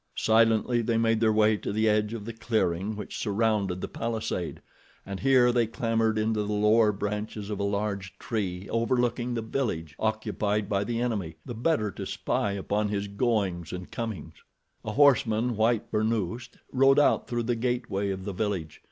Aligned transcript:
Silently 0.17 0.81
they 0.81 0.97
made 0.97 1.19
their 1.19 1.31
way 1.31 1.55
to 1.55 1.71
the 1.71 1.87
edge 1.87 2.11
of 2.15 2.25
the 2.25 2.33
clearing 2.33 2.95
which 2.95 3.19
surrounded 3.19 3.81
the 3.81 3.87
palisade, 3.87 4.59
and 5.05 5.19
here 5.19 5.51
they 5.51 5.67
clambered 5.67 6.17
into 6.17 6.41
the 6.41 6.51
lower 6.53 6.91
branches 6.91 7.51
of 7.51 7.59
a 7.59 7.63
large 7.63 8.17
tree 8.17 8.67
overlooking 8.71 9.35
the 9.35 9.43
village 9.43 9.93
occupied 9.99 10.67
by 10.67 10.83
the 10.83 10.99
enemy, 10.99 11.35
the 11.45 11.53
better 11.53 11.91
to 11.91 12.07
spy 12.07 12.53
upon 12.53 12.89
his 12.89 13.07
goings 13.07 13.71
and 13.71 13.91
comings. 13.91 14.33
A 14.83 14.93
horseman, 14.93 15.55
white 15.55 15.91
burnoosed, 15.91 16.57
rode 16.71 16.97
out 16.97 17.27
through 17.27 17.43
the 17.43 17.55
gateway 17.55 18.09
of 18.09 18.25
the 18.25 18.33
village. 18.33 18.79